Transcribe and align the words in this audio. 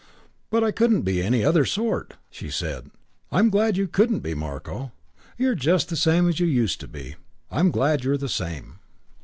"But 0.49 0.63
I 0.63 0.71
couldn't 0.71 1.03
be 1.03 1.21
any 1.21 1.45
other 1.45 1.63
sort." 1.63 2.15
She 2.31 2.49
said, 2.49 2.89
"I'm 3.31 3.51
glad 3.51 3.77
you 3.77 3.87
couldn't 3.87 4.21
be, 4.21 4.33
Marko. 4.33 4.93
You're 5.37 5.53
just 5.53 5.89
the 5.89 5.95
same 5.95 6.27
as 6.27 6.39
you 6.39 6.47
used 6.47 6.79
to 6.79 6.87
be. 6.87 7.17
I'm 7.51 7.69
glad 7.69 8.03
you're 8.03 8.17
the 8.17 8.27
same." 8.27 8.79